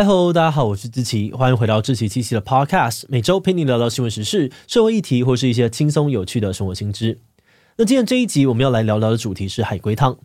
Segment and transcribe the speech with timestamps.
[0.00, 7.18] 嗨喽，大家好，我是志奇，欢迎回到志奇七七的 Podcast，每周陪你聊聊新闻时事、社会议题，或是一些轻松有趣的生活新知。
[7.76, 10.16] 那今天这一集我们要来聊聊的主题是海龟汤。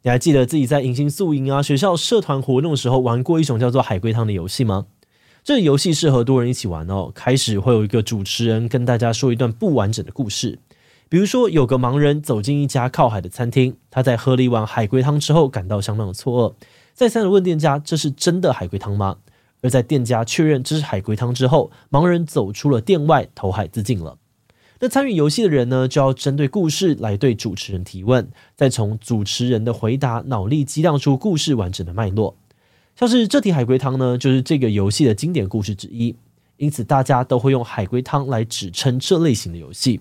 [0.00, 4.86] 你还记得自己在迎新宿营啊、学校社团活动的时候玩过一种叫做海龟汤的游戏吗？
[5.44, 7.12] 这个游戏适合多人一起玩哦。
[7.14, 10.58] 开始会有一个主持人跟大家说一段不完整的故事，
[11.10, 16.54] 比如说有个盲人走进一家靠海的餐厅，他在喝了一碗海龟汤之后感到相当的错愕。
[16.98, 19.18] 再三的问店家：“这是真的海龟汤吗？”
[19.62, 24.18] 而在店家确认这是海龟汤之后，盲人走出了店外，投海自尽了。
[24.80, 32.36] 那参与游戏的人呢，就要针对故事来对主持人提问，再从主持人的回答脑力激荡出故事完整的脉络。
[32.96, 36.16] 像是这题海龟汤呢，就是这个游戏的经典故事之一，
[36.56, 40.00] 因此大家都会用海龟汤来指称这类型的游戏。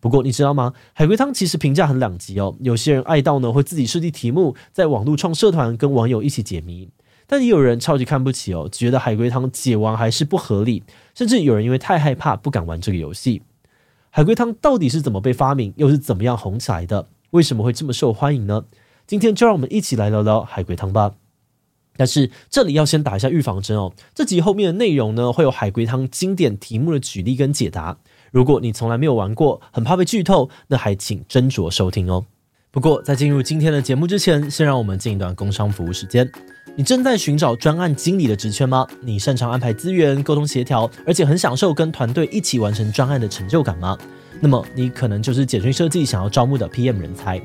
[0.00, 0.72] 不过你知道吗？
[0.92, 2.56] 海龟汤其实评价很两极哦。
[2.60, 6.88] 有些人爱到呢，会自己设计题目，在网络创社团跟网友一起解谜；
[7.26, 10.84] 但也有人超级看不起哦，觉得海龟汤解完还是不合理，
[11.14, 13.42] 甚至有人因为太害怕不敢玩这个游戏。
[14.10, 17.08] 海龟汤到底是怎么被发明，又是怎么样红起来的？
[17.30, 18.64] 为什么会这么受欢迎呢？
[19.06, 21.14] 今天就让我们一起来聊聊海龟汤吧。
[21.96, 27.98] 但是这里要先打一下预防针哦，这集后面的内容呢，会有海龟汤经典题目的举例跟解答。
[28.30, 32.24] 如果你从来没有玩过，很怕被剧透，那还请斟酌收听哦。
[32.70, 36.30] 不过在进入今天的节目之前，先让我们进一段工商服务时间。
[36.76, 38.86] 你正在寻找专案经理的职缺吗？
[39.00, 43.98] 你擅长安排资源、沟通协调，而且很享受跟团队一起完成专案的成就感吗？
[44.40, 47.40] 那么你可能就是简讯设计想要招募的 PM 人才。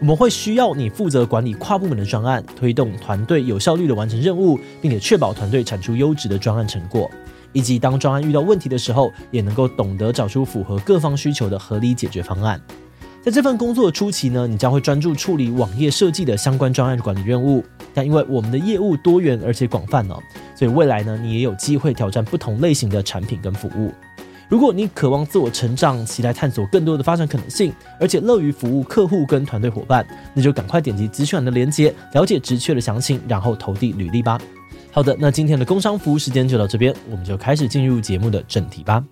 [0.00, 7.10] 我们会需要你负责管理跨部门的专案，推动团队有效率的完成任务，并且确保团队产出优质的专案成果。
[7.52, 12.60] 以及当专案遇到问题的时候，也能够懂得找出符合各方需求的合理解决方案。
[13.20, 17.64] 在这份工作的初期呢，你将会专注处理网页设计的相关专案管理任务。
[17.92, 20.16] 但因为我们的业务多元而且广泛呢，
[20.54, 23.92] 所以未来呢，你也有机会挑战不同类型的产品跟服务。
[24.48, 34.38] 如果你渴望自我成长，期待探索更多的发展可能性，而且乐于服务客户跟团队伙伴，那就赶快点击资讯栏的链接，了解职缺的详情，然后投递履历吧。
[34.98, 39.04] 好的，那今天的工商服务时间就到这边，我们就开始进入节目的正题吧。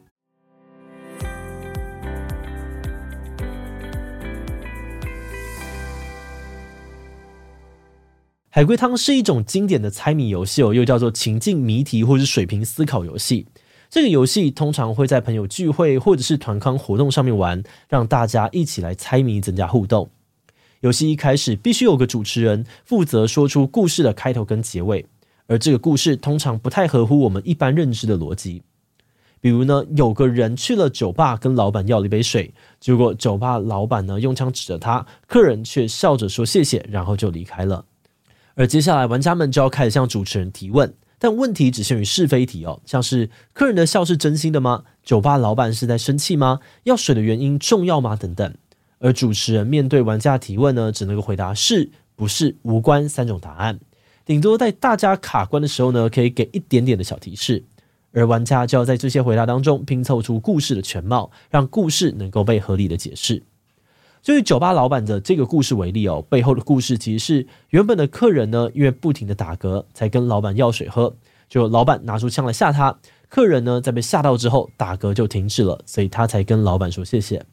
[8.50, 13.46] 海龟汤是一种经典的猜谜游戏哦，又叫做情境谜题或是水平思考游戏。
[13.88, 20.10] 这个游戏通常会在朋友聚会或者是团康活动上面玩，让大家一起来猜谜，增加互动。
[20.80, 25.06] 游戏一开始必须有个主持人负责说出故事的开头跟结尾。
[25.46, 28.62] 而这个故事通常不太合乎我们一般认知的逻辑，
[29.40, 37.84] 比如呢，有个人去了酒吧，跟老板要了一杯水，结果酒吧老板呢用枪指着他，客人却笑着说谢谢，然后就离开了。
[38.54, 44.82] 而接下来玩家们就要开始向主持人提问，但问题只限于是非题哦，像是客人的笑是真心的吗？
[45.04, 46.60] 酒吧老板是在生气吗？
[46.84, 48.16] 要水的原因重要吗？
[48.16, 48.54] 等等。
[48.98, 53.78] 而主持人面对玩家提问呢，只能够回答是、不是、无关三种答案。
[54.26, 57.62] 顶多在大家卡关的时候呢，可以给一点点的小提示，
[58.12, 63.44] 而玩家就要在这些回答当中拼凑出故事的全貌，让故事能够被合理的解释。
[64.22, 71.14] 就以酒吧老板的这个故事为例哦，背后的故事其实是原本的客人呢，因为不停的打嗝，才跟老板要水喝，
[71.48, 72.98] 就老板拿出枪来吓他，
[73.28, 77.46] 客人呢在被吓到之后，打嗝就停止了，所以他才跟老板说谢谢。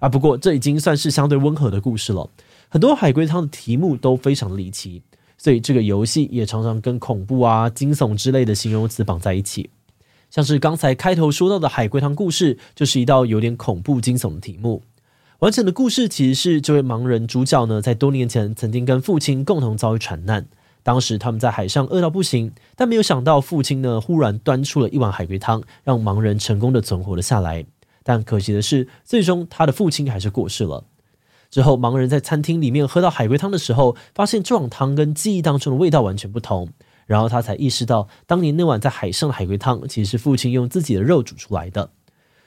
[0.00, 2.28] 啊，不过这已经算是相对温和的故事了，
[2.68, 5.04] 很多海龟汤的题目都非常离奇。
[5.42, 9.70] 所以这个游戏也常常跟恐怖啊、惊悚之类的形容词绑在一起，
[10.30, 14.82] 像是刚才开头说到的海龟汤故事，就是一道有点恐怖惊悚的题目。
[15.38, 20.46] 完整的故事其实是这位盲人主角呢，在多年前曾经跟父亲共同遭遇船难，
[20.82, 27.64] 当时他们在海上饿到不行，但没有想到父亲呢忽然端出了一碗海龟汤，让盲人成功的存活了下来。
[28.02, 30.84] 但可惜的是，最终他的父亲还是过世了。
[31.50, 36.68] 之后，盲人在餐厅里面喝到海龟汤的时候，发现这碗汤跟记忆当中的味道完全不同。
[37.06, 41.90] 然后他才意识到，当年那碗在海上的海龟汤，其实是父亲用自己的肉煮出来的。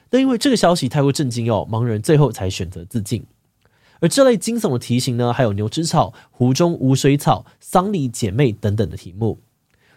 [0.09, 3.25] 但因为这个消息太过震惊哦，盲人最后才选择自尽。
[3.99, 9.39] 而这类惊悚的题型呢，还有牛吃草、湖中无水草、丧礼姐妹等等的题目。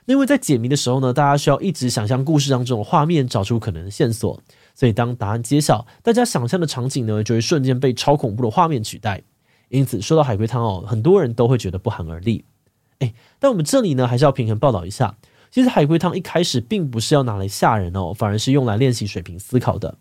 [0.07, 4.41] 因为在解谜的时候呢，大家需要一直想象故事当中的画面，找出可能的线索。
[4.79, 9.23] 所以，当答案揭晓，大家想象的场景呢，就会瞬间被超恐怖的画面取代。
[9.71, 12.45] 因此，说到海龟汤哦，很多人都会觉得不寒而栗。
[12.99, 15.17] 诶，但我们这里呢，还是要平衡报道一下。
[15.51, 19.97] 其实，海龟汤一开始并不是要拿来吓人哦，反而是用来练习水平思考的。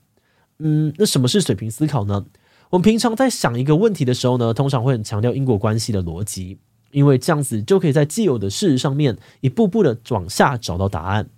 [0.59, 2.25] 嗯，那什么是水平思考呢？
[2.71, 6.57] 我们平常在想一个问题的时候呢，通常会很强调因果关系的逻辑，
[6.91, 11.29] 因为这样子就可以在既有的事实上面一步步的往下找到答案。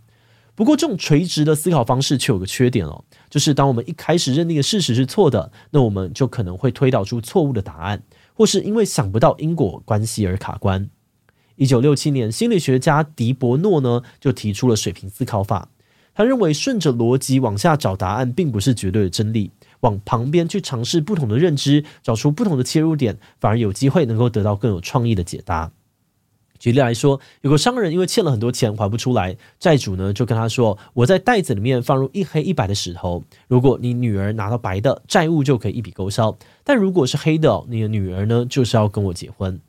[0.58, 8.02] 不过，这种垂直的思考方式却有个缺点哦，就是当我们一开始认定的事实是错的，那我们就可能会推导出错误的答案，
[8.34, 10.90] 或是因为想不到因果关系而卡关。
[11.58, 15.70] 一九六七年，心理学家狄伯诺呢就提出了水平思考法，
[16.16, 19.52] 他认为顺着逻辑往下找答案并不是绝对的真理，
[19.82, 25.72] 往旁边去尝试不同的认知，找出不同的切入点，反而有机会能够得到更有创意的解答。
[26.60, 39.60] 举例来说，有个商人因为欠了很多钱还不出来，债主呢就跟他说：“我在袋子里面放入一黑一白的石头，如果你女儿拿到白的，债务就可以一笔勾销；但如果是黑的，你的女儿呢就是要跟我结婚。”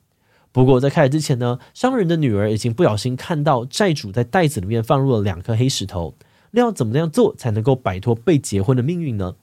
[0.51, 6.15] 不过在开始之前呢，商人的女儿已经不小心看到债主在袋子里面放入了两颗黑石头，
[6.51, 9.35] 那要怎么样做才能够摆脱被结婚的命运呢？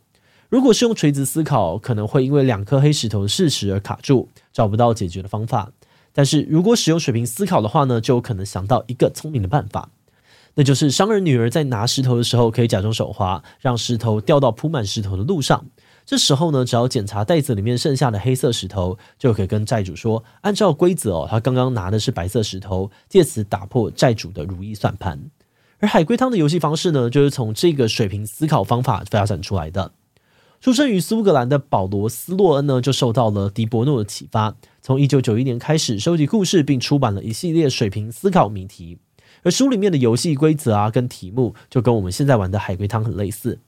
[0.48, 5.70] 如果是用垂直思考，可能会因为两颗黑石头的事实而卡住，找不到解决的方法。
[6.16, 9.90] 但是如果使用水平思考的话呢，就有可能想到一个聪明的办法，
[10.54, 15.66] 那就是商人女儿在拿石头的时候，可以假装手滑，让石头掉到铺满石头的路上。
[16.06, 25.20] 这时候呢，只要检查袋子里面剩下的黑色石头，就可以跟债主说，按照规则哦，他刚刚拿的是白色石头，借此打破债主的如意算盘。
[25.80, 29.92] 而海龟汤的游戏方式呢，就是从这个水平思考方法发展出来的。
[30.58, 38.98] 出生于苏格兰的保罗斯洛恩呢，就受到了迪伯诺的启发，从一九九一年开始收集故事，并出版了一系列水平思考谜题。
[39.42, 43.58] 而书里面的游戏规则啊，跟题目就跟我们现在玩的海龟汤很类似。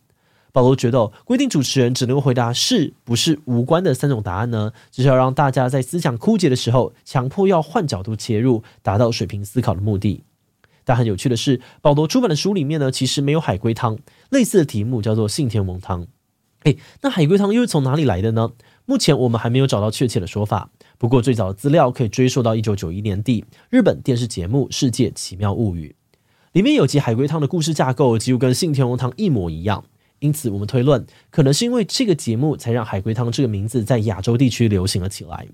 [0.52, 10.22] 保罗觉得，规定主持人只能回答是不是无关的三种答案呢，就是要让大家在思想枯竭的时候，强迫要换角度切入，达到水平思考的目的。
[10.84, 13.98] 但很有趣的是，保罗出版的书里面呢，其实没有海龟汤，
[14.30, 16.06] 类似的题目叫做信天翁汤。
[16.62, 18.50] 诶，那海龟汤又是从哪里来的呢？
[18.88, 20.70] 目前我们还没有找到确切的说法。
[20.96, 25.94] 不过最早的资料可以追溯到一九九一年底日本电视节目《世界奇妙物语》，
[26.52, 29.84] 里面有集海龟汤的故事架构几乎跟信天翁汤一模一样。
[30.20, 35.46] 因此，我们推论，可能是因为这个节目才让海龟汤这个名字在亚洲地区流行了起来。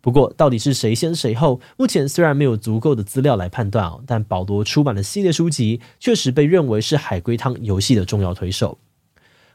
[0.00, 8.76] 不过，到底是谁先谁后，目前虽然没有足够的资料来判断哦，但保罗出版的系列书籍确实被认为是海龟汤游戏的重要推手。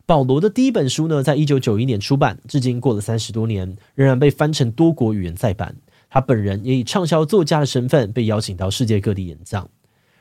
[0.08, 5.76] 保罗的第一本书呢，在一九九一年出版，至今过了三十多年，仍然被翻成多国语言再版。
[6.10, 9.68] 他本人也以畅销作家的身份被邀请到世界各地演讲。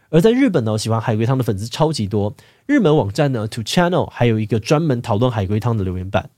[0.08, 2.34] 而在日本呢，喜欢海龟汤的粉丝超级多。
[2.66, 6.30] 日本网站呢，To Channel 还有一个专门讨论海龟汤的留言板，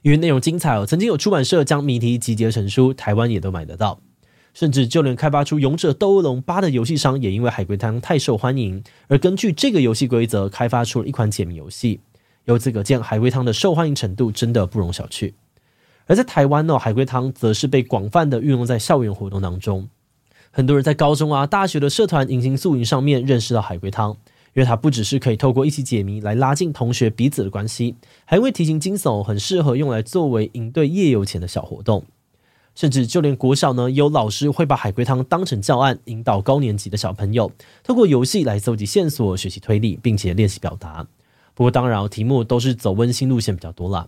[0.00, 0.86] 因为内容精彩哦。
[0.86, 4.00] 曾经有出版社将谜题集结成书，台湾也都买得到。
[4.54, 12.00] 甚至就连开发出《勇者斗恶龙八》的游戏商，也因为海龟汤太受欢迎，而根据这个游戏规则开发出了一款解谜游戏。
[12.46, 15.34] 由此可见，海龟汤的受欢迎程度真的不容小觑。
[16.06, 19.88] 而在台湾呢，海龟汤则是被广泛的运用在校园活动当中。
[20.52, 24.12] 很多人在高中啊、大学的社团迎新宿营上面认识到海龟汤，
[24.54, 32.04] 因为它不只是可以透过一起解谜来拉近同学彼此的关系，还会提醒惊悚，很适合用来作为营队夜游前的小活动。
[32.76, 37.50] 甚至就连国小呢，有老师会把海龟汤当成教案，引导高年级的小朋友
[37.82, 41.04] 透过游戏来搜集线索、学习推理，并且练习表达。
[41.56, 44.06] 不过，当然，题目都是走温馨路线比较多啦。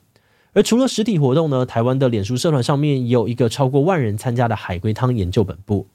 [0.53, 5.87] 而除了实体活动呢，台湾的脸书社团上面也有一个超过万人参加的海龟汤研究本部，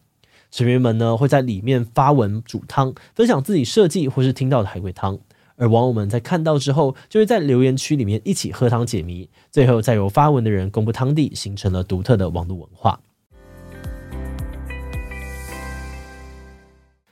[0.50, 5.20] 成员们呢会在里面发文煮汤，分享自己设计或是听到的海龟汤。
[5.56, 13.00] 而网友们在看到之后，就会在留言区里面一起喝汤解谜，最后再由发文的人公布汤底，形成了独特的网络文化。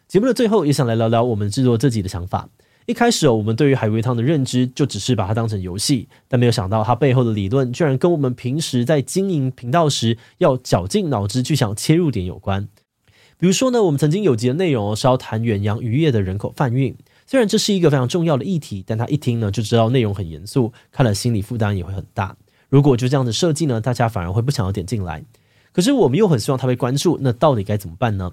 [0.08, 2.50] 节目的最后，也想来聊聊我们制作这集的想法。
[2.88, 12.68] 一开始哦，我们对于海龟汤的认知就只是把它当成游戏，但没有想到它背后的理论居然跟我们平时在经营频道时要绞尽脑汁去想切入点有关。
[13.38, 16.96] 比如说呢，我们曾经有集的内容是要谈远洋渔业的人口贩运，
[17.26, 22.36] 虽然这是一个非常重要的议题，但他一听呢就知道内容很严肃，看了心理负担也会很大。
[22.70, 25.24] 如果就这样子设计呢，大家反而会不想要点进来。
[25.72, 28.32] 可是我们又很希望他被关注，那到底该怎么办呢？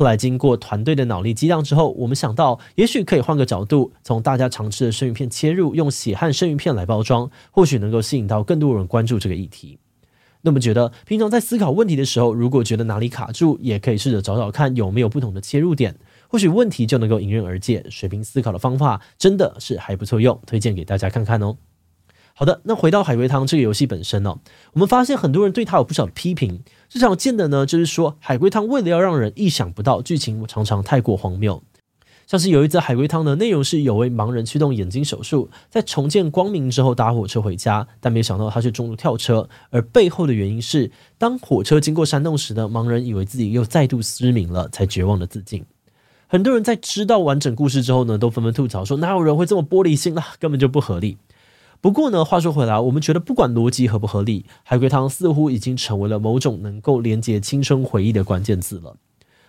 [0.00, 9.78] 后来经过团队的脑力激荡之后，我们想到，也许可以换个角度，从大家常吃的生鱼片切入，用血和生鱼片来包装，或许能够吸引到更多人关注这个议题。
[10.40, 15.94] 那么觉得平常在思考问题的时候，如果觉得哪里卡住，也可以试着找找看有没有不同的切入点，
[16.28, 17.84] 或许问题就能够迎刃而解。
[17.90, 21.58] 水平思考的方法真的是还不错用，推荐给大家看看哦。
[22.40, 24.34] 好的，那回到海龟汤这个游戏本身呢、
[24.72, 26.62] 我们发现很多人对它有不少批评。
[26.88, 31.62] 最常见的呢，就是说海龟汤为了要让人意想不到，剧情常常太过荒谬。
[32.26, 45.62] 像是有一则海龟汤的内容是有位盲人驱动眼睛手术，在重见光明之后搭火车回家，但没想到他却中途跳车，而背后的原因是当火车经过山洞时呢，盲人以为自己又再度失明了，才绝望的自尽。
[46.26, 51.18] 很多人在知道完整故事之后呢，都纷纷吐槽说哪有人会这么玻璃心啦，根本就不合理。
[51.80, 58.96] 不过呢，话说回来，我们觉得不管逻辑合不合理，海龟汤似乎已经成为了某种能够连接青春回忆的关键字了。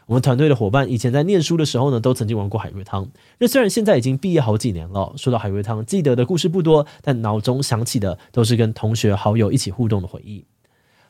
[0.07, 3.09] 我们团队的伙伴以前在念书的时候呢，都曾经玩过海龟汤。
[3.39, 10.45] 那虽然现在已经毕业好几年了，说到海龟汤，记得的故事不多，但脑中想起的都是跟同学好友一起互动的回忆。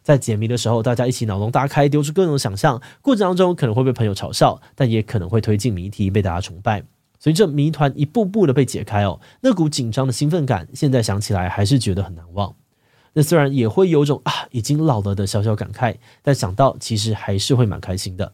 [0.04, 6.84] 在解谜的时候，大家一起脑洞大开，丢出各种想象，过程当中可能会被朋友嘲笑，但也可能会推进谜题，被大家崇拜。
[7.22, 12.56] 随着谜团一步步的被解开哦，那股紧张的兴奋感，现在想起来还是觉得很难忘。
[13.13, 18.34] 那虽然也会有种啊已经老了的小小感慨，但想到其实还是会蛮开心的。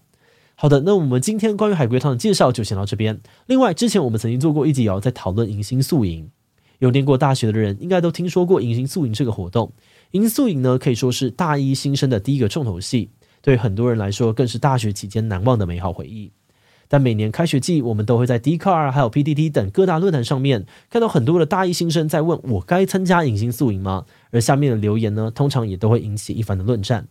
[0.56, 3.20] 好的，那我们今天关于海龟汤的介绍就先到这边。
[3.48, 6.32] 另外，之前我们曾经做过一集哦，在讨论迎新宿营。
[6.79, 9.74] 有念过大学的人应该都听说过迎新宿营这个活动。
[10.12, 13.10] 迎宿营呢，可以说是大一新生的第一个重头戏，
[13.41, 16.32] 对很多人来说更是大学期间难忘的美好回忆。
[16.88, 24.06] 但每年开学季，我们都会在 d c a r 还有 PTT 等各大论坛上面看到很多的大一新生在问我该参加迎新宿营吗？
[24.32, 27.08] 而下面的留言呢，通常也都会引起一番的论战。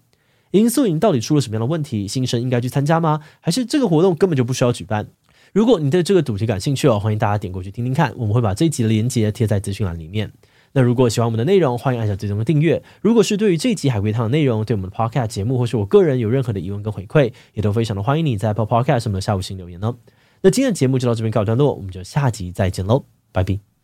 [0.52, 2.08] 迎新宿营到底出了什么样的问题？
[2.08, 3.20] 新生应该去参加吗？
[3.40, 5.08] 还是这个活动根本就不需要举办？
[5.52, 8.12] 如果你对这个主题感兴趣哦，欢迎大家点过去听听看。
[8.16, 10.32] 我们会把这一集的链接贴在资讯栏里面。
[10.72, 12.82] 那如果喜欢我们的内容，欢迎按下最终的订阅。
[13.00, 19.96] 如果是对于这集海龟汤的内容，对我们的 Podcast 节目或是我个人有任何的疑问跟回馈，也都非常的欢迎你在 podcast 上面的下午星留言哦。
[20.42, 23.75] 那今天的节目就到这边告一段落，我们就下集再见喽，拜拜。